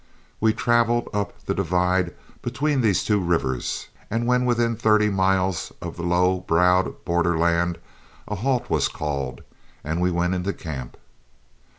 [0.39, 5.95] We traveled up the divide between these two rivers, and when within thirty miles of
[5.95, 7.77] the low browed borderland
[8.27, 9.43] a halt was called
[9.83, 10.97] and we went into camp.